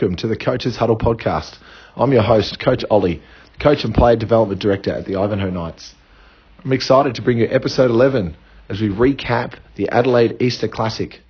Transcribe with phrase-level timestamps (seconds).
[0.00, 1.58] welcome to the Coaches Huddle podcast.
[1.96, 3.20] I'm your host, Coach Ollie,
[3.58, 5.92] Coach and Player Development Director at the Ivanhoe Knights.
[6.64, 8.36] I'm excited to bring you episode 11
[8.68, 11.20] as we recap the Adelaide Easter Classic.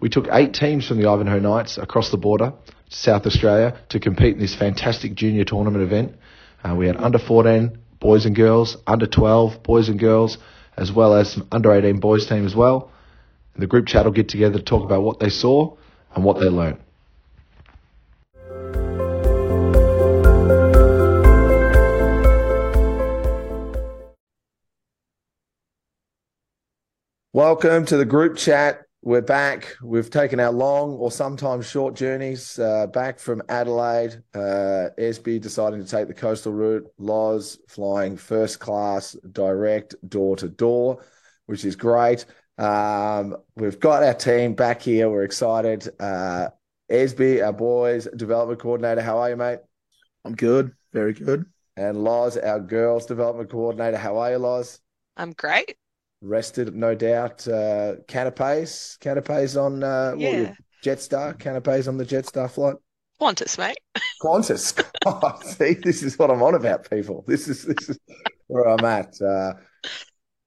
[0.00, 2.52] We took eight teams from the Ivanhoe Knights across the border
[2.90, 6.16] to South Australia to compete in this fantastic junior tournament event.
[6.64, 10.36] Uh, we had under 14 boys and girls, under 12 boys and girls,
[10.76, 12.90] as well as some under 18 boys team as well.
[13.54, 15.76] And the group chat will get together to talk about what they saw
[16.12, 16.80] and what they learned.
[27.36, 28.86] Welcome to the group chat.
[29.02, 29.76] We're back.
[29.82, 34.22] We've taken our long or sometimes short journeys uh, back from Adelaide.
[34.34, 36.86] Uh, SB deciding to take the coastal route.
[36.96, 41.04] Loz flying first class, direct, door to door,
[41.44, 42.24] which is great.
[42.56, 45.10] Um, we've got our team back here.
[45.10, 45.90] We're excited.
[46.00, 46.48] Uh,
[46.90, 49.02] Esby, our boys development coordinator.
[49.02, 49.58] How are you, mate?
[50.24, 50.72] I'm good.
[50.94, 51.44] Very good.
[51.76, 53.98] And Loz, our girls development coordinator.
[53.98, 54.80] How are you, Loz?
[55.18, 55.76] I'm great
[56.20, 57.46] rested, no doubt.
[57.46, 60.42] Uh, canapes, canapes on uh, yeah.
[60.42, 62.76] What, Jetstar, canapes on the Jetstar flight.
[63.20, 63.78] Qantas, mate.
[64.22, 64.84] Qantas.
[65.06, 67.24] oh, see, this is what I'm on about, people.
[67.26, 67.98] This is this is
[68.46, 69.20] where I'm at.
[69.20, 69.54] Uh,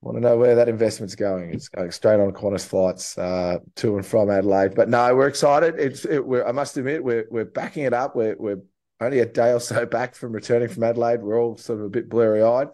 [0.01, 1.53] want to know where that investment's going?
[1.53, 4.75] It's going straight on Qantas flights uh, to and from Adelaide.
[4.75, 5.75] But no, we're excited.
[5.77, 8.15] It's it, we're, I must admit we're we're backing it up.
[8.15, 8.61] We're we're
[9.01, 11.21] only a day or so back from returning from Adelaide.
[11.21, 12.67] We're all sort of a bit blurry eyed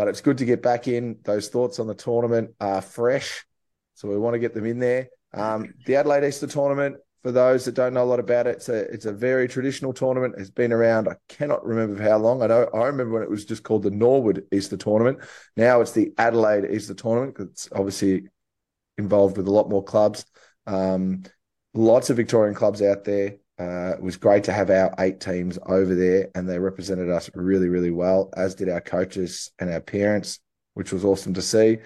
[0.00, 1.18] but it's good to get back in.
[1.24, 3.44] Those thoughts on the tournament are fresh,
[3.92, 5.10] so we want to get them in there.
[5.34, 8.70] Um, the Adelaide Easter tournament, for those that don't know a lot about it, it's
[8.70, 10.36] a it's a very traditional tournament.
[10.38, 11.06] It's been around.
[11.06, 12.40] I cannot remember how long.
[12.40, 15.18] I know I remember when it was just called the Norwood Easter tournament.
[15.54, 17.36] Now it's the Adelaide Easter tournament.
[17.38, 18.26] It's obviously
[18.96, 20.24] involved with a lot more clubs.
[20.66, 21.24] Um,
[21.74, 23.36] lots of Victorian clubs out there.
[23.60, 27.28] Uh, it was great to have our eight teams over there, and they represented us
[27.34, 30.38] really, really well, as did our coaches and our parents,
[30.72, 31.76] which was awesome to see.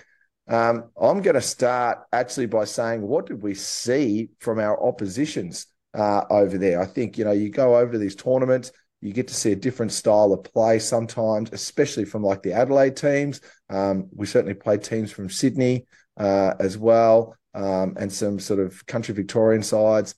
[0.46, 5.66] Um, I'm going to start actually by saying, what did we see from our oppositions
[5.94, 6.80] uh, over there?
[6.80, 8.70] I think, you know, you go over to these tournaments,
[9.00, 12.96] you get to see a different style of play sometimes, especially from like the Adelaide
[12.96, 13.41] teams.
[13.68, 15.86] Um, we certainly played teams from Sydney
[16.16, 20.14] uh, as well, um, and some sort of country Victorian sides.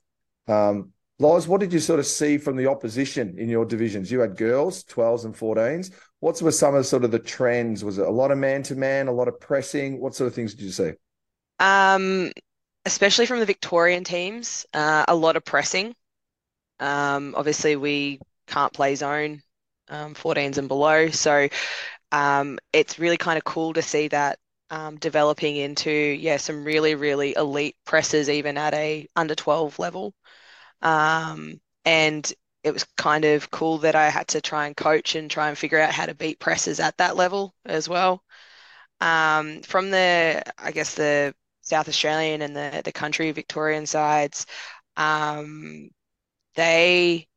[0.49, 4.11] Um, Loz, what did you sort of see from the opposition in your divisions?
[4.11, 5.91] You had girls, 12s and 14s.
[6.21, 7.83] What were some of sort of the trends?
[7.83, 9.99] Was it a lot of man to man, a lot of pressing?
[10.01, 10.93] What sort of things did you see?
[11.59, 12.33] Um,
[12.85, 15.95] especially from the Victorian teams, uh, a lot of pressing.
[16.81, 19.41] Um, obviously, we can't play zone
[19.89, 21.09] um, 14s and below.
[21.09, 21.49] So
[22.13, 24.39] um, it's really kind of cool to see that
[24.71, 30.13] um, developing into, yeah, some really, really elite presses, even at a under 12 level.
[30.83, 32.31] Um, and
[32.63, 35.59] it was kind of cool that I had to try and coach and try and
[35.59, 38.23] figure out how to beat presses at that level as well.
[39.01, 44.47] Um, from the, I guess, the South Australian and the, the country Victorian sides,
[44.97, 45.91] um,
[46.57, 47.29] they,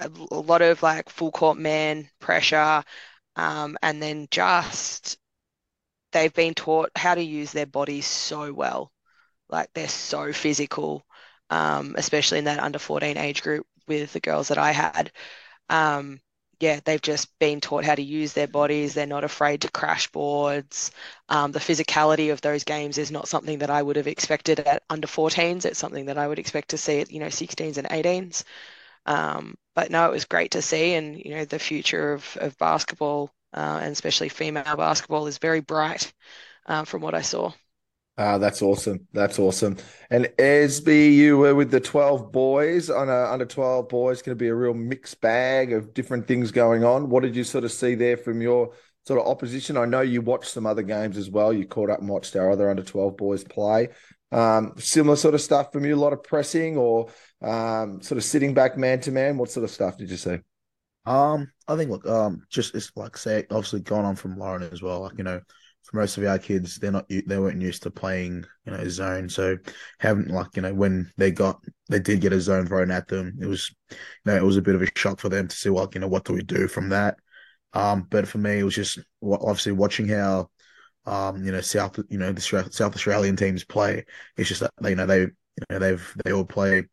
[0.00, 2.82] a lot of like full court man pressure,
[3.36, 5.18] um, and then just
[6.12, 8.92] they've been taught how to use their bodies so well.
[9.48, 11.04] Like they're so physical
[11.50, 15.12] um, especially in that under 14 age group with the girls that I had.
[15.68, 16.20] Um,
[16.60, 18.92] yeah, they've just been taught how to use their bodies.
[18.94, 20.90] They're not afraid to crash boards.
[21.30, 24.82] Um, the physicality of those games is not something that I would have expected at
[24.90, 25.64] under 14s.
[25.64, 28.44] It's something that I would expect to see at, you know, 16s and 18s.
[29.06, 30.94] Um, but no, it was great to see.
[30.94, 35.60] And, you know, the future of, of basketball uh, and especially female basketball is very
[35.60, 36.12] bright
[36.66, 37.52] uh, from what I saw.
[38.22, 39.08] Ah, that's awesome.
[39.14, 39.78] That's awesome.
[40.10, 44.38] And Esby, you were with the 12 boys on a under 12 boys, going to
[44.38, 47.08] be a real mixed bag of different things going on.
[47.08, 48.74] What did you sort of see there from your
[49.06, 49.78] sort of opposition?
[49.78, 51.50] I know you watched some other games as well.
[51.50, 53.88] You caught up and watched our other under 12 boys play.
[54.32, 57.08] Um, similar sort of stuff from you, a lot of pressing or
[57.40, 59.38] um, sort of sitting back man to man.
[59.38, 60.36] What sort of stuff did you see?
[61.06, 64.82] Um, I think look, um, just it's like say obviously gone on from Lauren as
[64.82, 65.00] well.
[65.00, 65.40] Like you know,
[65.84, 69.28] for most of our kids, they're not they weren't used to playing you know zone.
[69.28, 69.56] So
[69.98, 73.38] having like you know when they got they did get a zone thrown at them,
[73.40, 73.96] it was you
[74.26, 76.08] know it was a bit of a shock for them to see like you know
[76.08, 77.16] what do we do from that.
[77.72, 80.50] Um, but for me, it was just obviously watching how
[81.06, 84.04] um you know South you know the South Australian teams play.
[84.36, 86.84] It's just that they you know they you know they've they all play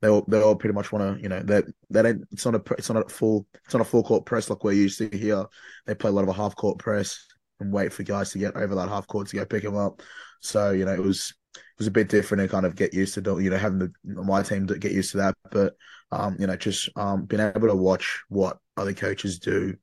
[0.00, 2.54] they all they all pretty much want to you know that that ain't it's not
[2.54, 5.08] a it's not a full it's not a full court press like we're used to
[5.16, 5.44] here.
[5.86, 7.26] They play a lot of a half court press
[7.60, 10.02] and wait for guys to get over that half court to go pick him up.
[10.40, 13.14] So you know it was it was a bit different to kind of get used
[13.14, 15.34] to, you know, having the my team to get used to that.
[15.50, 15.74] But
[16.12, 19.76] um, you know, just um, being able to watch what other coaches do,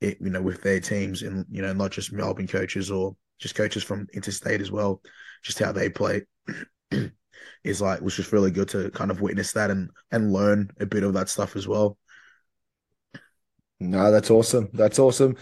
[0.00, 3.54] it, you know, with their teams, and you know, not just Melbourne coaches or just
[3.54, 5.02] coaches from interstate as well,
[5.42, 6.22] just how they play.
[7.64, 10.86] is like was just really good to kind of witness that and and learn a
[10.86, 11.98] bit of that stuff as well.
[13.80, 14.70] No, that's awesome.
[14.72, 15.36] That's awesome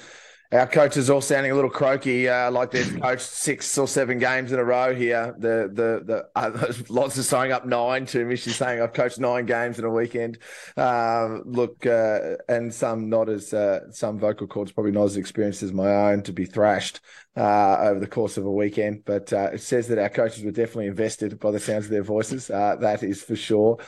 [0.52, 4.52] our coaches all sounding a little croaky, uh, like they've coached six or seven games
[4.52, 5.34] in a row here.
[5.38, 8.36] The the the uh, lots of signing up nine to me.
[8.36, 10.38] She's saying I've coached nine games in a weekend.
[10.76, 15.62] Um, look, uh, and some not as uh, some vocal cords probably not as experienced
[15.62, 17.00] as my own to be thrashed
[17.34, 19.04] uh, over the course of a weekend.
[19.06, 22.48] But it says that our coaches were definitely invested by the sounds of their voices.
[22.48, 23.78] that is for sure.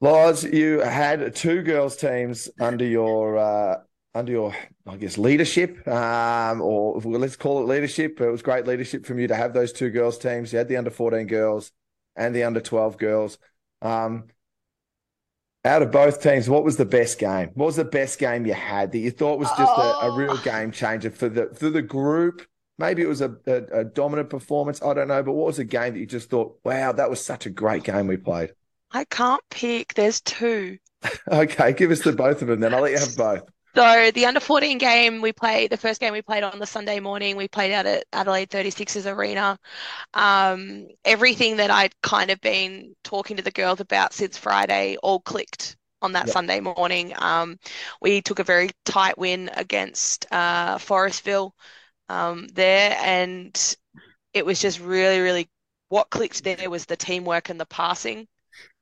[0.00, 3.84] Loz, you had two girls' teams under your
[4.14, 4.56] under your,
[4.86, 8.20] I guess, leadership, um, or let's call it leadership.
[8.20, 10.52] It was great leadership from you to have those two girls teams.
[10.52, 11.72] You had the under 14 girls
[12.16, 13.38] and the under 12 girls.
[13.82, 14.24] Um,
[15.64, 17.50] out of both teams, what was the best game?
[17.54, 20.00] What was the best game you had that you thought was just oh.
[20.02, 20.42] a, a, real oh.
[20.42, 22.46] game changer for the for the group?
[22.78, 24.80] Maybe it was a, a, a dominant performance.
[24.82, 27.24] I don't know, but what was a game that you just thought, wow, that was
[27.24, 28.52] such a great game we played?
[28.92, 29.94] I can't pick.
[29.94, 30.78] There's two.
[31.28, 32.60] okay, give us the both of them.
[32.60, 33.42] Then I'll let you have both.
[33.74, 37.00] So the under 14 game we played, the first game we played on the Sunday
[37.00, 39.58] morning, we played out at Adelaide 36ers Arena.
[40.14, 45.20] Um, everything that I'd kind of been talking to the girls about since Friday all
[45.20, 46.32] clicked on that yep.
[46.32, 47.12] Sunday morning.
[47.16, 47.58] Um,
[48.00, 51.52] we took a very tight win against uh, Forestville
[52.08, 53.76] um, there, and
[54.32, 55.48] it was just really, really
[55.88, 58.26] what clicked there was the teamwork and the passing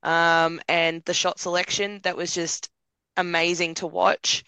[0.02, 2.00] um, and the shot selection.
[2.02, 2.70] That was just
[3.16, 4.44] amazing to watch.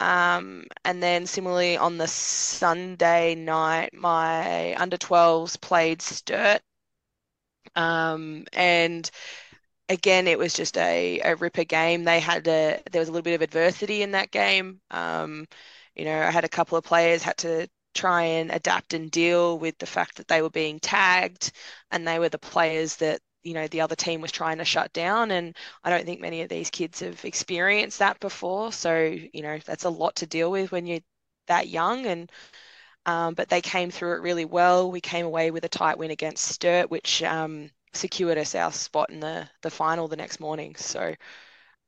[0.00, 6.62] Um, and then similarly on the Sunday night, my under 12s played Sturt.
[7.76, 9.08] Um, and
[9.88, 12.04] again, it was just a, a ripper game.
[12.04, 14.80] They had a, there was a little bit of adversity in that game.
[14.90, 15.46] Um,
[15.94, 19.58] you know, I had a couple of players had to try and adapt and deal
[19.58, 21.52] with the fact that they were being tagged
[21.90, 24.92] and they were the players that you know the other team was trying to shut
[24.92, 28.72] down and i don't think many of these kids have experienced that before.
[28.72, 31.00] So you know that's a lot to deal with when you're
[31.46, 32.30] that young and
[33.06, 34.90] um, but they came through it really well.
[34.90, 39.10] We came away with a tight win against sturt which um, secured us our spot
[39.10, 40.76] in the the final the next morning.
[40.76, 41.14] So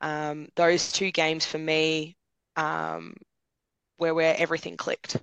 [0.01, 2.17] um, those two games for me
[2.57, 3.15] um,
[3.99, 5.17] were where everything clicked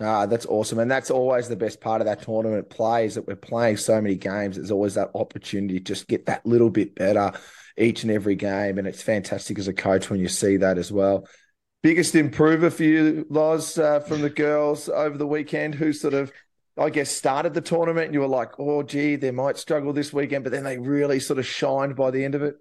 [0.00, 0.78] Ah, that's awesome.
[0.78, 4.00] And that's always the best part of that tournament play is that we're playing so
[4.00, 4.56] many games.
[4.56, 7.32] There's always that opportunity to just get that little bit better
[7.76, 8.78] each and every game.
[8.78, 11.26] And it's fantastic as a coach when you see that as well.
[11.82, 16.32] Biggest improver for you, Loz, uh, from the girls over the weekend, who sort of,
[16.78, 20.12] I guess, started the tournament and you were like, oh, gee, they might struggle this
[20.12, 22.56] weekend, but then they really sort of shined by the end of it?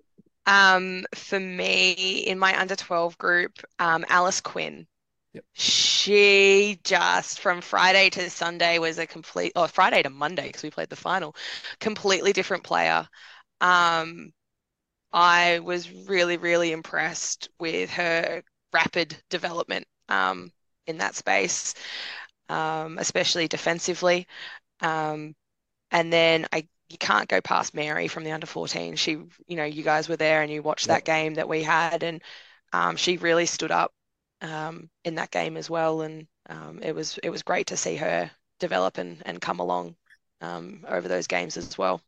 [0.46, 4.88] Um, for me, in my under 12 group, um, Alice Quinn
[5.34, 5.46] Yep.
[5.54, 10.72] She just from Friday to Sunday was a complete, or Friday to Monday because we
[10.72, 11.36] played the final,
[11.80, 13.08] completely different player.
[13.62, 14.32] Um,
[15.14, 18.44] I was really, really impressed with her
[18.74, 20.52] rapid development um,
[20.88, 21.76] in that space,
[22.50, 24.28] um, especially defensively.
[24.82, 25.36] Um,
[25.92, 28.96] and then I you can't go past Mary from the under 14.
[28.96, 30.98] She, you know, you guys were there and you watched yep.
[30.98, 32.22] that game that we had, and
[32.74, 33.94] um, she really stood up
[34.42, 36.02] um, in that game as well.
[36.02, 39.96] And um, it was it was great to see her develop and, and come along
[40.42, 42.02] um, over those games as well.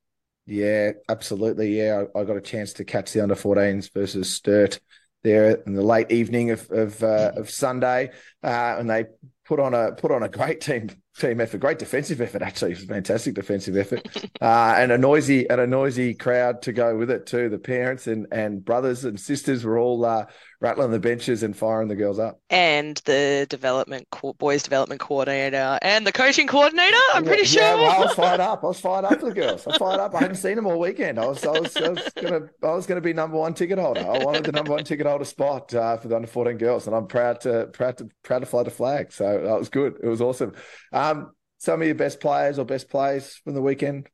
[0.46, 1.78] Yeah, absolutely.
[1.78, 4.80] Yeah, I, I, got a chance to catch the under 14s versus Sturt
[5.24, 8.10] there in the late evening of of, uh, of Sunday,
[8.44, 9.06] uh, and they
[9.46, 12.42] put on a put on a great team team effort, great defensive effort.
[12.42, 14.08] Actually, fantastic defensive effort,
[14.42, 17.50] uh, and a noisy and a noisy crowd to go with it too.
[17.50, 20.26] The parents and and brothers and sisters were all uh,
[20.62, 22.39] rattling the benches and firing the girls up.
[22.50, 26.98] And the development co- boys development coordinator and the coaching coordinator.
[27.13, 27.63] I'm pretty sure.
[27.63, 28.63] Yeah, well, I was fired up.
[28.63, 29.65] I was fired up for the girls.
[29.65, 30.13] I fired up.
[30.13, 31.20] I hadn't seen them all weekend.
[31.20, 34.01] I was I was, I was gonna I was gonna be number one ticket holder.
[34.01, 36.96] I wanted the number one ticket holder spot uh, for the under 14 girls, and
[36.96, 39.12] I'm proud to proud to proud to fly the flag.
[39.12, 39.98] So that was good.
[40.01, 40.53] It was awesome.
[40.94, 44.10] Um, some of your best players or best plays from the weekend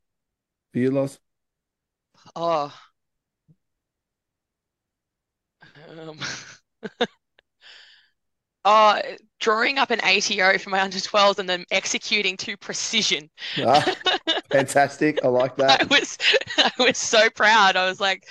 [0.72, 1.18] for you, Loz?
[2.34, 2.74] Oh,
[5.98, 6.18] um,
[8.64, 9.00] uh,
[9.40, 13.30] drawing up an ATO for my under 12s and then executing to precision.
[13.64, 13.84] Ah,
[14.50, 15.20] fantastic.
[15.24, 15.82] I like that.
[15.82, 16.18] I was
[16.58, 17.76] I was so proud.
[17.76, 18.26] I was like,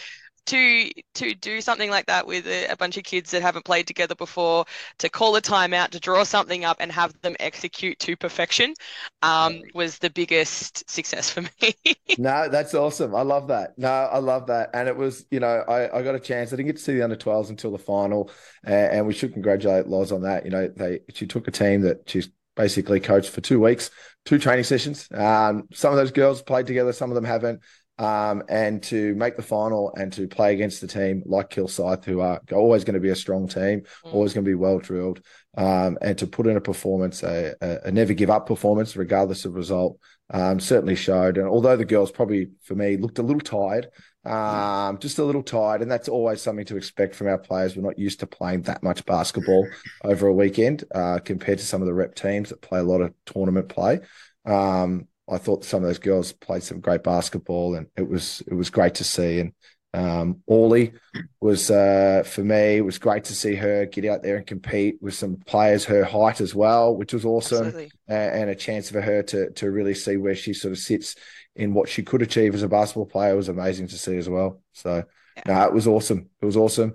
[0.47, 3.87] to to do something like that with a, a, bunch of kids that haven't played
[3.87, 4.65] together before,
[4.97, 8.73] to call a timeout, to draw something up and have them execute to perfection,
[9.21, 11.75] um, was the biggest success for me.
[12.17, 13.13] no, that's awesome.
[13.13, 13.77] I love that.
[13.77, 14.69] No, I love that.
[14.73, 16.51] And it was, you know, I, I got a chance.
[16.51, 18.31] I didn't get to see the under 12s until the final,
[18.63, 20.45] and, and we should congratulate Loz on that.
[20.45, 23.91] You know, they she took a team that she's basically coached for two weeks,
[24.25, 25.07] two training sessions.
[25.13, 27.61] Um, some of those girls played together, some of them haven't
[27.99, 32.19] um, and to make the final and to play against the team like Kilsyth, who
[32.19, 34.13] are always going to be a strong team, mm.
[34.13, 35.21] always going to be well drilled,
[35.57, 39.55] um, and to put in a performance, a, a, never give up performance, regardless of
[39.55, 39.99] result,
[40.29, 41.37] um, certainly showed.
[41.37, 43.87] And although the girls probably, for me, looked a little tired,
[44.23, 47.75] um, just a little tired, and that's always something to expect from our players.
[47.75, 49.67] We're not used to playing that much basketball
[50.03, 53.01] over a weekend uh, compared to some of the rep teams that play a lot
[53.01, 54.01] of tournament play.
[54.45, 58.53] Um, I thought some of those girls played some great basketball, and it was it
[58.53, 59.39] was great to see.
[59.39, 59.53] And
[59.93, 60.93] um, Orly
[61.41, 62.77] was uh, for me.
[62.77, 66.03] It was great to see her get out there and compete with some players her
[66.03, 69.95] height as well, which was awesome, and, and a chance for her to to really
[69.95, 71.15] see where she sort of sits
[71.55, 74.61] in what she could achieve as a basketball player was amazing to see as well.
[74.73, 75.03] So,
[75.35, 75.43] yeah.
[75.47, 76.29] no, it was awesome.
[76.39, 76.93] It was awesome.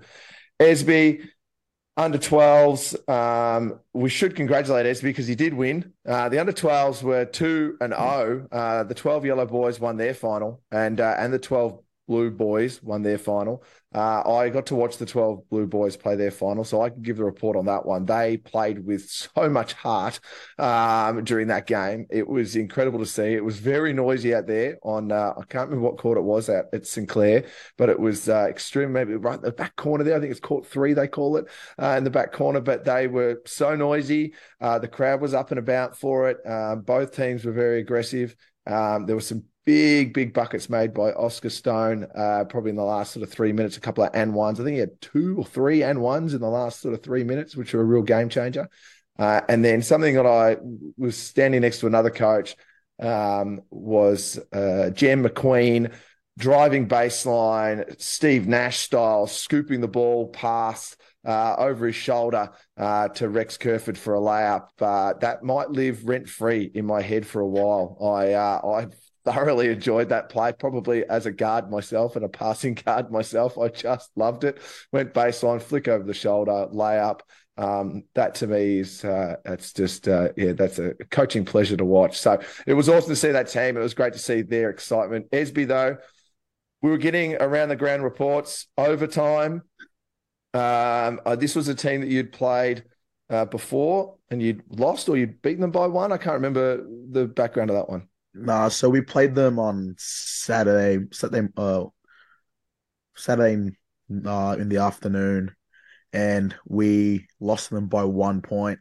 [0.61, 1.27] Esby,
[1.97, 5.93] under 12s, um, we should congratulate Esby because he did win.
[6.07, 8.49] Uh, the under 12s were 2 and 0.
[8.51, 11.79] Uh, the 12 yellow boys won their final, and uh, and the 12
[12.12, 13.64] blue boys won their final.
[13.95, 17.00] Uh, I got to watch the 12 Blue Boys play their final, so I can
[17.00, 18.04] give the report on that one.
[18.04, 20.21] They played with so much heart
[20.59, 22.07] um, during that game.
[22.11, 23.33] It was incredible to see.
[23.35, 26.50] It was very noisy out there on, uh, I can't remember what court it was
[26.50, 27.45] at, at St Clair,
[27.78, 30.16] but it was uh, extreme, maybe right in the back corner there.
[30.16, 31.47] I think it's court three, they call it,
[31.81, 34.35] uh, in the back corner, but they were so noisy.
[34.61, 36.38] Uh, the crowd was up and about for it.
[36.47, 38.37] Uh, both teams were very aggressive.
[38.66, 42.83] Um, there were some big, big buckets made by Oscar Stone, uh, probably in the
[42.83, 44.61] last sort of three minutes, a couple of and ones.
[44.61, 47.25] I think he had two or three and ones in the last sort of three
[47.25, 48.69] minutes, which were a real game changer.
[49.19, 50.57] Uh, and then something that I
[50.97, 52.57] was standing next to another coach
[53.00, 55.92] um, was uh, McQueen
[56.38, 60.97] driving baseline, Steve Nash style, scooping the ball past.
[61.25, 64.71] Uh, over his shoulder uh, to Rex Kerford for a layup.
[64.81, 67.97] Uh, that might live rent free in my head for a while.
[68.02, 68.87] I uh, I
[69.25, 73.59] thoroughly enjoyed that play, probably as a guard myself and a passing guard myself.
[73.59, 74.59] I just loved it.
[74.93, 77.21] Went baseline, flick over the shoulder, layup.
[77.59, 81.85] Um, that to me is uh, that's just uh, yeah, that's a coaching pleasure to
[81.85, 82.19] watch.
[82.19, 83.76] So it was awesome to see that team.
[83.76, 85.31] It was great to see their excitement.
[85.31, 85.99] Esby though,
[86.81, 89.62] we were getting around the ground reports overtime.
[90.55, 92.85] Um, uh, this was a team that you'd played
[93.31, 96.12] uh, before and you'd lost or you'd beaten them by one.
[96.12, 98.09] I can't remember the background of that one.
[98.35, 101.85] Nah, so we played them on Saturday, Saturday, uh,
[103.15, 103.77] Saturday
[104.25, 105.55] uh, in the afternoon,
[106.12, 108.81] and we lost them by one point.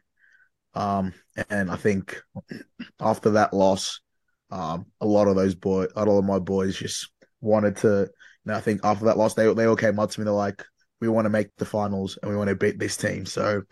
[0.74, 1.12] Um,
[1.50, 2.20] and I think
[3.00, 4.00] after that loss,
[4.50, 8.10] um, a lot of those boys, a lot of my boys, just wanted to.
[8.44, 10.24] You know, I think after that loss, they they all came up to me.
[10.24, 10.64] They're like,
[11.00, 13.62] "We want to make the finals and we want to beat this team." So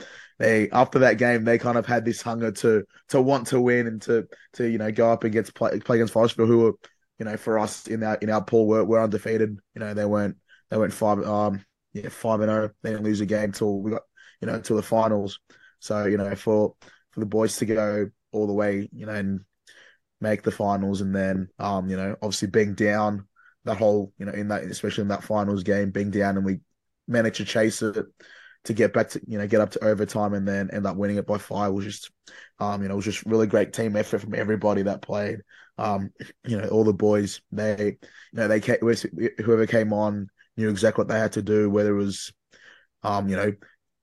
[0.40, 3.86] they after that game they kind of had this hunger to to want to win
[3.86, 6.72] and to to you know go up against play, play against Forestville who were
[7.18, 10.06] you know for us in our in our pool were, were undefeated you know they
[10.06, 10.36] weren't
[10.70, 12.74] they went five um yeah five and zero oh.
[12.82, 14.02] they didn't lose a game till we got
[14.40, 15.38] you know till the finals
[15.78, 16.74] so you know for
[17.10, 19.40] for the boys to go all the way you know and
[20.22, 23.26] make the finals and then um you know obviously being down
[23.66, 26.60] that whole you know in that especially in that finals game being down and we
[27.06, 28.06] managed to chase it
[28.64, 31.16] to get back to you know get up to overtime and then end up winning
[31.16, 32.10] it by five was just
[32.58, 35.38] um you know it was just really great team effort from everybody that played.
[35.78, 36.10] Um
[36.46, 37.96] you know all the boys they
[38.32, 41.94] you know they came, whoever came on knew exactly what they had to do whether
[41.94, 42.32] it was
[43.02, 43.52] um you know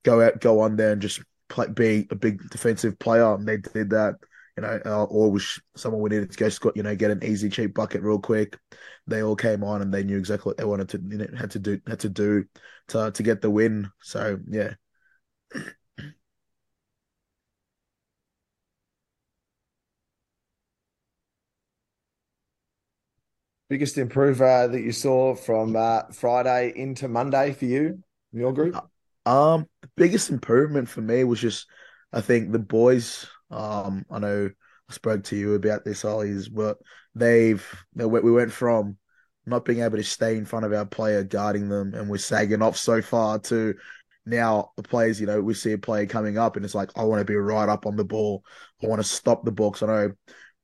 [0.03, 3.33] go out go on there and just play, be a big defensive player.
[3.33, 4.15] And they did that
[4.57, 7.23] you know, uh, or was someone we needed to go, Scott, you know, get an
[7.23, 8.57] easy, cheap bucket real quick.
[9.05, 11.51] They all came on and they knew exactly what they wanted to, you know, had
[11.51, 12.45] to do, had to do
[12.89, 13.91] to to get the win.
[14.01, 14.73] So yeah.
[23.69, 28.77] Biggest improver that you saw from uh, Friday into Monday for you, your group?
[29.25, 31.67] Uh, um, the biggest improvement for me was just,
[32.13, 34.49] I think the boys um, I know
[34.89, 36.77] I spoke to you about this, Ollie's, but
[37.15, 38.97] they've they, we went from
[39.45, 42.61] not being able to stay in front of our player guarding them and we're sagging
[42.61, 43.73] off so far to
[44.25, 47.03] now the players, you know, we see a player coming up and it's like, I
[47.03, 48.43] want to be right up on the ball.
[48.83, 49.51] I want to stop the.
[49.51, 50.11] Because I know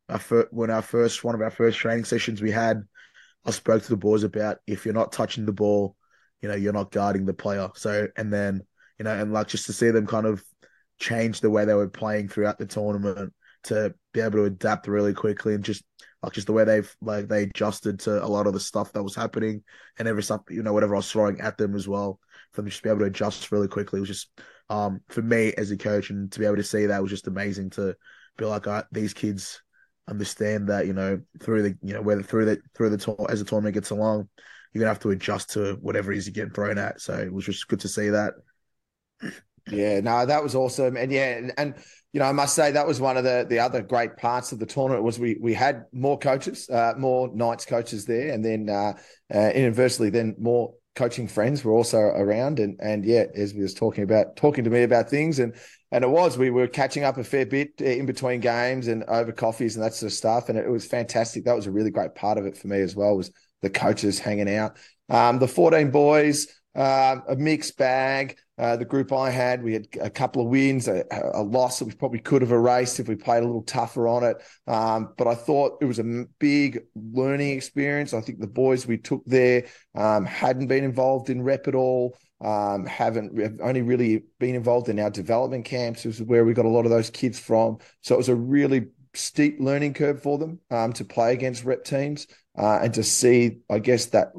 [0.09, 2.83] our first, when our first, one of our first training sessions we had,
[3.45, 5.95] I spoke to the boys about if you're not touching the ball,
[6.41, 7.69] you know you're not guarding the player.
[7.75, 8.61] So and then
[8.99, 10.43] you know and like just to see them kind of
[11.03, 13.33] change the way they were playing throughout the tournament
[13.63, 15.83] to be able to adapt really quickly and just
[16.22, 19.03] like just the way they've like they adjusted to a lot of the stuff that
[19.03, 19.62] was happening
[20.00, 22.19] and every stuff you know whatever I was throwing at them as well
[22.51, 24.00] for them just be able to adjust really quickly.
[24.00, 24.29] Was just
[24.69, 27.27] um for me as a coach and to be able to see that was just
[27.27, 27.95] amazing to
[28.38, 29.62] be like these kids
[30.07, 33.39] understand that you know through the you know whether through the through the tour as
[33.39, 34.29] the tournament gets along
[34.74, 37.00] you're gonna have to adjust to whatever it is you're getting thrown at.
[37.00, 38.33] So it was just good to see that
[39.72, 41.75] yeah, no, that was awesome, and yeah, and, and,
[42.12, 44.60] you know, I must say that was one of the the other great parts of
[44.60, 48.70] the tournament was we we had more coaches, uh, more Knights coaches there, and then
[48.70, 48.93] uh,
[49.34, 53.74] uh, inversely, then more coaching friends were also around, and and yeah, as we was
[53.74, 55.55] talking about talking to me about things, and
[55.91, 59.32] and it was we were catching up a fair bit in between games and over
[59.32, 61.46] coffees and that sort of stuff, and it was fantastic.
[61.46, 64.20] That was a really great part of it for me as well was the coaches
[64.20, 64.77] hanging out.
[65.10, 68.38] Um, the fourteen boys, uh, a mixed bag.
[68.58, 71.03] Uh, the group I had, we had a couple of wins, a,
[71.34, 74.24] a, loss that we probably could have erased if we played a little tougher on
[74.24, 74.38] it.
[74.68, 78.13] Um, but I thought it was a big learning experience.
[78.13, 79.65] I think the boys we took there
[79.96, 82.15] um, hadn't been involved in rep at all.
[82.42, 86.53] Um, haven't have only really been involved in our development camps, which is where we
[86.53, 87.77] got a lot of those kids from.
[88.01, 91.84] So it was a really steep learning curve for them um, to play against rep
[91.84, 92.27] teams
[92.58, 94.34] uh, and to see, I guess, that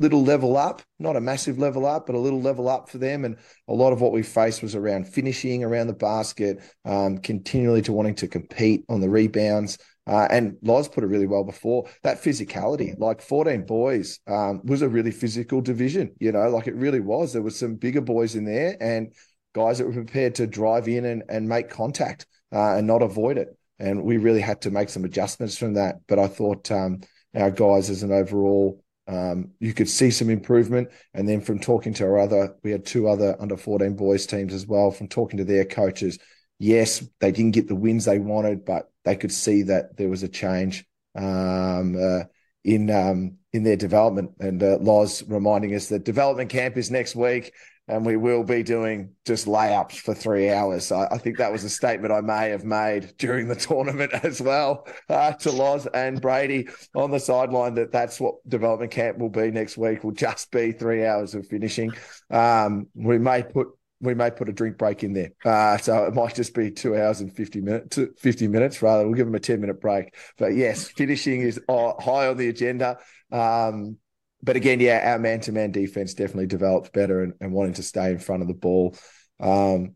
[0.00, 3.24] little level up, not a massive level up, but a little level up for them.
[3.24, 3.36] And
[3.66, 7.92] a lot of what we faced was around finishing around the basket, um, continually to
[7.92, 9.78] wanting to compete on the rebounds.
[10.06, 14.80] Uh, and Loz put it really well before that physicality, like 14 boys, um, was
[14.80, 17.32] a really physical division, you know, like it really was.
[17.32, 19.12] There was some bigger boys in there and
[19.54, 23.36] guys that were prepared to drive in and, and make contact uh, and not avoid
[23.36, 23.48] it.
[23.78, 25.96] And we really had to make some adjustments from that.
[26.08, 27.00] But I thought um,
[27.34, 30.90] our guys as an overall um, you could see some improvement.
[31.14, 34.52] And then from talking to our other, we had two other under 14 boys teams
[34.52, 36.18] as well, from talking to their coaches.
[36.58, 40.22] Yes, they didn't get the wins they wanted, but they could see that there was
[40.22, 40.84] a change
[41.16, 42.24] um, uh,
[42.64, 44.32] in um, in their development.
[44.40, 47.52] And uh, Loz reminding us that development camp is next week
[47.88, 50.92] and we will be doing just layups for three hours.
[50.92, 54.40] I, I, think that was a statement I may have made during the tournament as
[54.40, 59.30] well uh, to Loz and Brady on the sideline that that's what development camp will
[59.30, 60.04] be next week.
[60.04, 61.92] Will just be three hours of finishing.
[62.30, 63.68] Um, we may put
[64.00, 66.96] we may put a drink break in there, uh, so it might just be two
[66.96, 67.98] hours and fifty minutes.
[68.18, 69.04] Fifty minutes rather.
[69.04, 70.14] We'll give them a ten minute break.
[70.36, 72.98] But yes, finishing is uh, high on the agenda.
[73.32, 73.96] Um,
[74.42, 77.82] but again, yeah, our man to man defense definitely developed better and, and, wanting to
[77.82, 78.94] stay in front of the ball.
[79.40, 79.94] Um,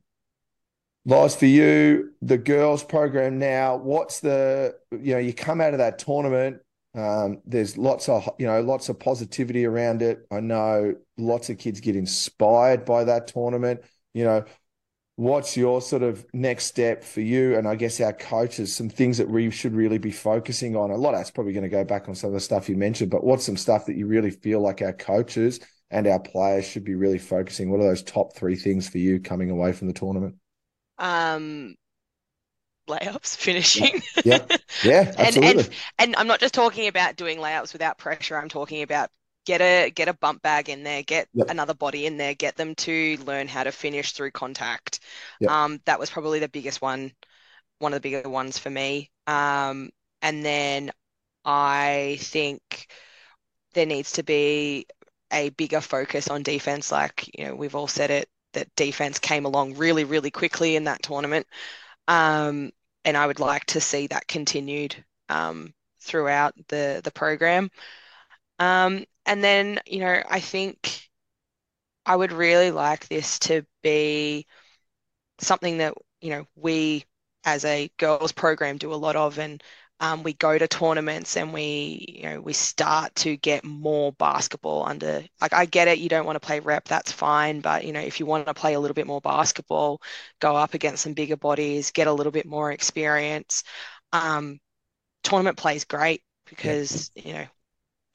[1.05, 5.79] Loz, for you, the girls program now, what's the, you know, you come out of
[5.79, 6.59] that tournament,
[6.95, 10.27] um, there's lots of, you know, lots of positivity around it.
[10.31, 13.81] I know lots of kids get inspired by that tournament.
[14.15, 14.45] You know,
[15.23, 19.19] what's your sort of next step for you and I guess our coaches, some things
[19.19, 20.91] that we should really be focusing on?
[20.91, 22.77] A lot of that's probably going to go back on some of the stuff you
[22.77, 26.67] mentioned, but what's some stuff that you really feel like our coaches and our players
[26.67, 27.71] should be really focusing?
[27.71, 30.35] What are those top three things for you coming away from the tournament?
[30.99, 31.77] Um,
[32.89, 34.03] layups, finishing.
[34.25, 34.45] Yeah,
[34.83, 35.51] yeah, absolutely.
[35.51, 38.37] and, and, and I'm not just talking about doing layups without pressure.
[38.37, 39.09] I'm talking about
[39.45, 41.49] get a get a bump bag in there, get yep.
[41.51, 45.01] another body in there, get them to learn how to finish through contact.
[45.41, 45.51] Yep.
[45.51, 47.13] Um, that was probably the biggest one,
[47.79, 49.11] one of the bigger ones for me.
[49.27, 50.93] Um, and then
[51.45, 52.89] I think
[53.75, 54.87] there needs to be
[55.33, 56.93] a bigger focus on defense.
[56.93, 60.85] Like you know, we've all said it that defense came along really, really quickly in
[60.85, 61.47] that tournament.
[62.07, 62.71] Um,
[63.05, 67.71] and I would like to see that continued um, throughout the the program.
[68.59, 71.09] Um, and then, you know, I think
[72.07, 74.47] I would really like this to be
[75.41, 77.05] something that, you know, we
[77.45, 79.39] as a girls program do a lot of.
[79.39, 79.63] And
[80.03, 84.85] um, we go to tournaments and we you know we start to get more basketball
[84.85, 87.61] under like I get it you don't want to play rep that's fine.
[87.61, 90.03] But you know if you want to play a little bit more basketball
[90.41, 93.63] go up against some bigger bodies get a little bit more experience.
[94.13, 94.59] Um,
[95.23, 97.23] tournament play is great because yeah.
[97.25, 97.47] you know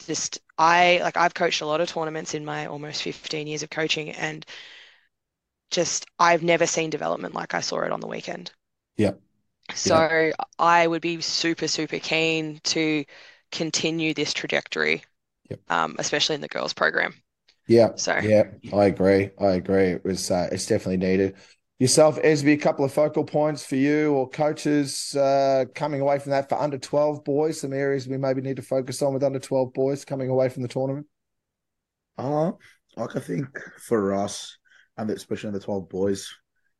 [0.05, 3.69] just I like I've coached a lot of tournaments in my almost 15 years of
[3.69, 4.45] coaching and
[5.71, 8.51] just I've never seen development like I saw it on the weekend.
[8.95, 9.13] Yeah.
[9.73, 10.31] So yeah.
[10.57, 13.03] I would be super super keen to
[13.51, 15.03] continue this trajectory,
[15.49, 15.59] yep.
[15.69, 17.13] um, especially in the girls program.
[17.67, 17.95] Yeah.
[17.95, 19.31] So yeah, I agree.
[19.39, 19.87] I agree.
[19.87, 21.35] It was uh, it's definitely needed
[21.79, 26.31] yourself, Esby, a couple of focal points for you or coaches uh, coming away from
[26.31, 29.39] that for under 12 boys, some areas we maybe need to focus on with under
[29.39, 31.05] 12 boys coming away from the tournament?
[32.17, 32.51] Uh,
[32.95, 33.47] like I think
[33.79, 34.57] for us,
[34.97, 36.35] and especially the twelve boys,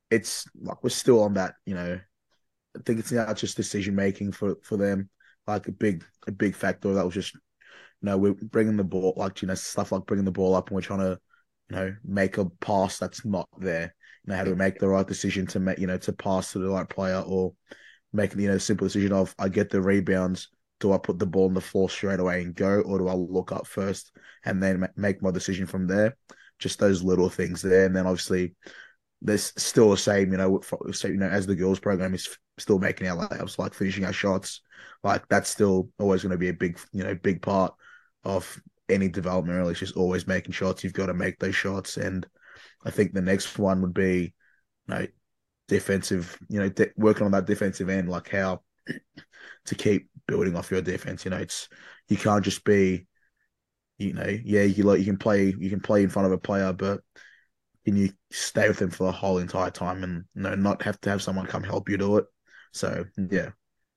[0.10, 1.54] it's like we're still on that.
[1.66, 2.00] You know,
[2.76, 5.10] I think it's not just decision making for for them.
[5.46, 7.40] Like a big a big factor that was just, you
[8.02, 10.76] know, we're bringing the ball like you know stuff like bringing the ball up and
[10.76, 11.20] we're trying to,
[11.70, 13.94] you know, make a pass that's not there.
[14.28, 16.60] Know, how do we make the right decision to make you know to pass to
[16.60, 17.54] the right player or
[18.14, 21.48] making you know simple decision of I get the rebounds do I put the ball
[21.48, 24.12] on the floor straight away and go, or do I look up first
[24.46, 26.16] and then make my decision from there?
[26.60, 28.56] Just those little things there, and then obviously
[29.22, 30.62] there's still the same, you know,
[30.92, 34.14] so, you know, as the girls program is still making our layups, like finishing our
[34.14, 34.62] shots,
[35.04, 37.74] like that's still always going to be a big, you know, big part
[38.24, 38.60] of
[38.90, 39.58] any development.
[39.58, 40.84] Really, it's just always making shots.
[40.84, 42.28] You've got to make those shots, and
[42.86, 44.34] I think the next one would be,
[44.88, 45.08] you know,
[45.68, 48.62] defensive, you know, de- working on that defensive end, like how
[49.66, 51.26] to keep building off your defense.
[51.26, 51.70] You know, it's
[52.10, 53.06] you can't just be,
[53.98, 56.38] you know, yeah, you like you can play you can play in front of a
[56.38, 57.02] player, but
[57.86, 61.00] can you stay with them for the whole entire time and you know not have
[61.02, 62.26] to have someone come help you do it?
[62.74, 63.52] So yeah.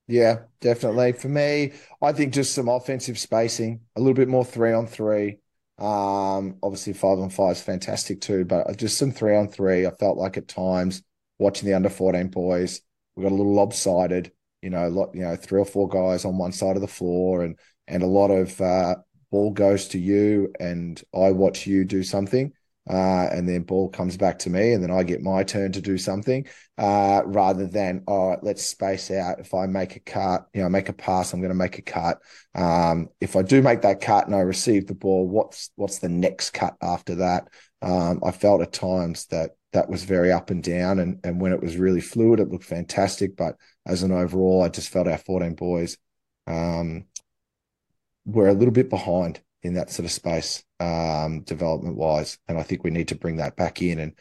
[0.07, 1.13] Yeah, definitely.
[1.13, 5.39] For me, I think just some offensive spacing, a little bit more three on three.
[5.81, 9.87] Um, obviously five on five is fantastic too, but just some three on three.
[9.87, 11.03] I felt like at times
[11.39, 12.83] watching the under 14 boys,
[13.17, 16.39] we got a little lopsided you know, lot, you know, three or four guys on
[16.39, 17.57] one side of the floor, and
[17.89, 18.97] and a lot of uh,
[19.31, 22.53] ball goes to you, and I watch you do something,
[22.89, 25.81] uh, and then ball comes back to me, and then I get my turn to
[25.81, 26.47] do something,
[26.79, 29.41] uh, rather than all right, let's space out.
[29.41, 31.83] If I make a cut, you know, make a pass, I'm going to make a
[31.83, 32.19] cut.
[32.55, 36.09] Um, if I do make that cut and I receive the ball, what's what's the
[36.09, 37.49] next cut after that?
[37.83, 41.53] Um, I felt at times that that was very up and down, and and when
[41.53, 44.63] it was really fluid, it looked fantastic, but as an overall.
[44.63, 45.97] I just felt our 14 boys
[46.47, 47.05] um,
[48.25, 52.39] were a little bit behind in that sort of space um, development wise.
[52.49, 54.13] And I think we need to bring that back in and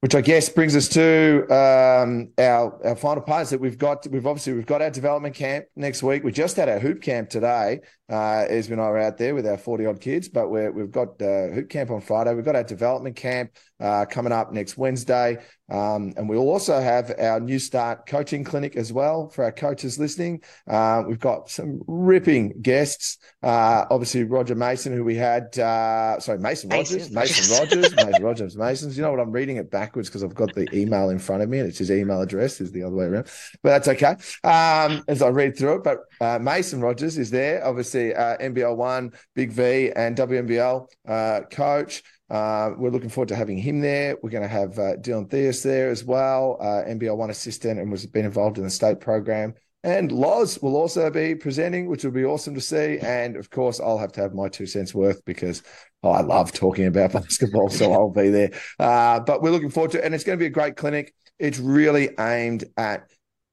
[0.00, 4.06] which I guess brings us to um, our our final part that we've got.
[4.06, 6.22] We've obviously we've got our development camp next week.
[6.22, 7.80] We just had our hoop camp today.
[8.08, 10.90] Uh, Esme and I were out there with our forty odd kids, but we have
[10.90, 12.34] got uh, hoop camp on Friday.
[12.34, 15.38] We've got our development camp uh, coming up next Wednesday.
[15.70, 19.98] Um, and we'll also have our New Start coaching clinic as well for our coaches
[19.98, 20.40] listening.
[20.66, 23.18] Uh, we've got some ripping guests.
[23.42, 28.22] Uh, obviously, Roger Mason, who we had, uh, sorry, Mason, Mason Rogers, Mason Rogers, Mason
[28.22, 28.96] Rogers, Masons.
[28.96, 29.20] You know what?
[29.20, 31.78] I'm reading it backwards because I've got the email in front of me and it's
[31.78, 33.26] his email address is the other way around,
[33.62, 34.16] but that's okay.
[34.44, 38.76] Um, as I read through it, but uh, Mason Rogers is there, obviously, uh, NBL
[38.76, 42.02] one, Big V, and WNBL coach.
[42.30, 44.16] Uh, we're looking forward to having him there.
[44.22, 47.90] We're going to have uh, Dylan Theus there as well, uh, NBL one assistant, and
[47.90, 49.54] was been involved in the state program.
[49.84, 52.98] And Loz will also be presenting, which will be awesome to see.
[52.98, 55.62] And of course, I'll have to have my two cents worth because
[56.02, 58.50] oh, I love talking about basketball, so I'll be there.
[58.78, 61.14] Uh, but we're looking forward to, it, and it's going to be a great clinic.
[61.38, 63.08] It's really aimed at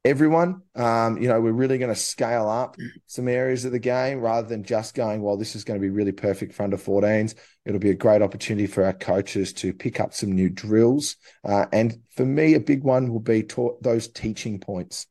[0.06, 0.62] everyone.
[0.76, 4.48] Um, you know, we're really going to scale up some areas of the game rather
[4.48, 7.34] than just going, well, this is going to be really perfect for under 14s.
[7.66, 11.18] It'll be a great opportunity for our coaches to pick up some new drills.
[11.44, 15.08] Uh, and for me, a big one will be taught those teaching points.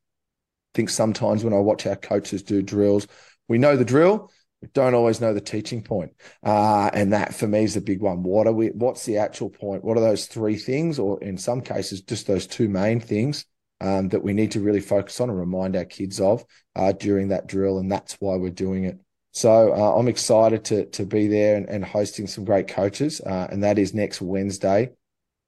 [0.73, 3.05] I think sometimes when I watch our coaches do drills,
[3.49, 4.31] we know the drill,
[4.61, 6.13] we don't always know the teaching point.
[6.41, 8.23] Uh, and that for me is the big one.
[8.23, 9.83] What are we, what's the actual point?
[9.83, 10.99] What are those three things?
[10.99, 13.45] Or in some cases, just those two main things
[13.81, 17.29] um, that we need to really focus on and remind our kids of uh, during
[17.29, 17.79] that drill.
[17.79, 18.99] And that's why we're doing it.
[19.35, 23.47] So uh, I'm excited to to be there and, and hosting some great coaches, uh,
[23.51, 24.91] and that is next Wednesday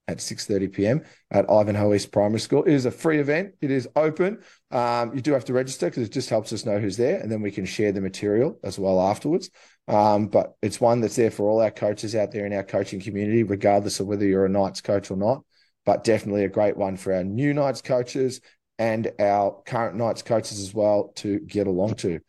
[0.06, 1.04] at 6:30 p.m.
[1.30, 2.64] at Ivanhoe East Primary School.
[2.64, 3.54] It is a free event.
[3.62, 4.40] It is open.
[4.70, 7.32] Um, you do have to register because it just helps us know who's there, and
[7.32, 9.48] then we can share the material as well afterwards.
[9.88, 13.00] Um, but it's one that's there for all our coaches out there in our coaching
[13.00, 15.44] community, regardless of whether you're a Knights coach or not
[15.88, 18.42] but definitely a great one for our new Knights coaches
[18.78, 22.20] and our current Knights coaches as well to get along to.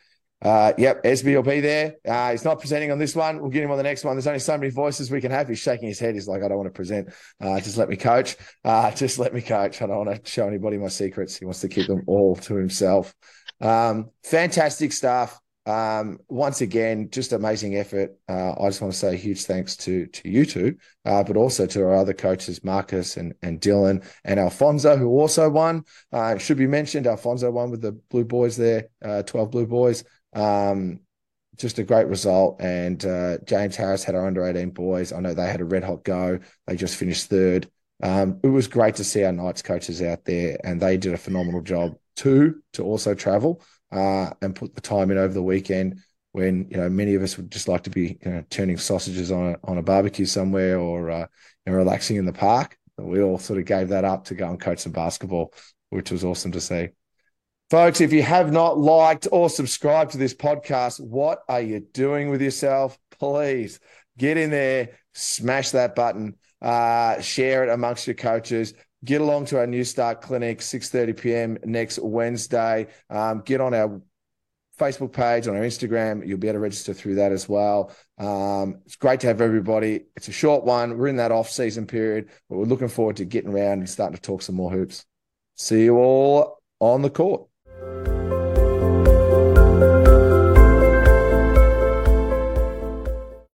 [0.42, 1.96] Uh, yep, Esby will be there.
[2.08, 3.42] Uh, he's not presenting on this one.
[3.42, 4.16] We'll get him on the next one.
[4.16, 5.50] There's only so many voices we can have.
[5.50, 6.14] He's shaking his head.
[6.14, 7.10] He's like, I don't want to present.
[7.42, 8.38] Uh, just let me coach.
[8.64, 9.82] Uh, just let me coach.
[9.82, 11.36] I don't want to show anybody my secrets.
[11.36, 13.14] He wants to keep them all to himself.
[13.60, 15.38] Um, fantastic stuff.
[15.70, 18.18] Um, once again, just amazing effort.
[18.28, 21.68] Uh, I just want to say huge thanks to to you two, uh, but also
[21.68, 25.84] to our other coaches, Marcus and and Dylan and Alfonso, who also won.
[26.12, 30.04] Uh, should be mentioned, Alfonso won with the Blue Boys there, uh, twelve Blue Boys.
[30.34, 31.02] Um,
[31.56, 32.60] just a great result.
[32.62, 35.14] And uh, James Harris had our under eighteen boys.
[35.14, 36.40] I know they had a red hot go.
[36.66, 37.70] They just finished third.
[38.02, 41.18] Um, it was great to see our Knights coaches out there, and they did a
[41.18, 46.02] phenomenal job too to also travel uh, and put the time in over the weekend.
[46.32, 49.32] when you know many of us would just like to be you know, turning sausages
[49.32, 51.26] on a, on a barbecue somewhere or uh,
[51.66, 52.78] relaxing in the park.
[52.98, 55.54] We all sort of gave that up to go and coach some basketball,
[55.90, 56.90] which was awesome to see.
[57.70, 62.30] Folks, if you have not liked or subscribed to this podcast, what are you doing
[62.30, 62.98] with yourself?
[63.20, 63.80] Please
[64.18, 68.74] get in there, smash that button, uh, share it amongst your coaches.
[69.06, 71.58] Get along to our New Start Clinic, 6.30 p.m.
[71.64, 72.88] next Wednesday.
[73.10, 74.02] Um, get on our
[74.78, 76.26] Facebook page, on our Instagram.
[76.28, 77.94] You'll be able to register through that as well.
[78.18, 80.06] Um, it's great to have everybody.
[80.18, 80.98] It's a short one.
[80.98, 84.16] We're in that off season period, but we're looking forward to getting around and starting
[84.16, 85.06] to talk some more hoops.
[85.56, 87.50] See you all on the court.